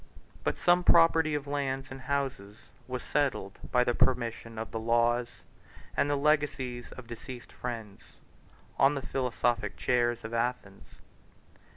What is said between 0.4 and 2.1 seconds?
But some property of lands and